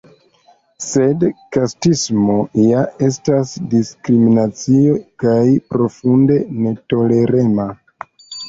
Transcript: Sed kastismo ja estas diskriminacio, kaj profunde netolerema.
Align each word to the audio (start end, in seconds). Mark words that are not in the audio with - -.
Sed 0.83 1.25
kastismo 1.57 2.37
ja 2.61 2.81
estas 3.09 3.53
diskriminacio, 3.75 4.97
kaj 5.25 5.45
profunde 5.75 6.43
netolerema. 6.67 7.71